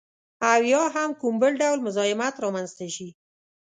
او 0.51 0.61
یا 0.73 0.83
هم 0.95 1.09
کوم 1.21 1.35
بل 1.41 1.53
ډول 1.61 1.79
مزاحمت 1.87 2.35
رامنځته 2.43 2.85
شي 2.95 3.09